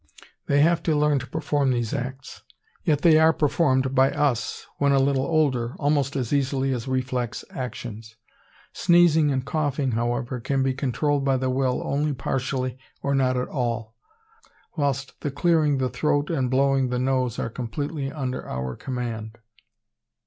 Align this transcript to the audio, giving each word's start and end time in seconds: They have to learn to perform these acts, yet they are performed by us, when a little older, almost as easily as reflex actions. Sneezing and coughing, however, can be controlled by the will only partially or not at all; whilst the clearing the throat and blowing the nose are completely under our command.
They 0.47 0.61
have 0.61 0.81
to 0.81 0.95
learn 0.95 1.19
to 1.19 1.27
perform 1.29 1.69
these 1.69 1.93
acts, 1.93 2.41
yet 2.83 3.01
they 3.01 3.19
are 3.19 3.31
performed 3.31 3.93
by 3.93 4.09
us, 4.09 4.65
when 4.79 4.93
a 4.93 4.97
little 4.99 5.27
older, 5.27 5.75
almost 5.77 6.15
as 6.15 6.33
easily 6.33 6.73
as 6.73 6.87
reflex 6.87 7.45
actions. 7.51 8.15
Sneezing 8.73 9.31
and 9.31 9.45
coughing, 9.45 9.91
however, 9.91 10.39
can 10.39 10.63
be 10.63 10.73
controlled 10.73 11.23
by 11.23 11.37
the 11.37 11.51
will 11.51 11.83
only 11.85 12.13
partially 12.13 12.79
or 13.03 13.13
not 13.13 13.37
at 13.37 13.49
all; 13.49 13.93
whilst 14.75 15.19
the 15.21 15.29
clearing 15.29 15.77
the 15.77 15.87
throat 15.87 16.31
and 16.31 16.49
blowing 16.49 16.89
the 16.89 16.97
nose 16.97 17.37
are 17.37 17.51
completely 17.51 18.11
under 18.11 18.49
our 18.49 18.75
command. 18.75 19.37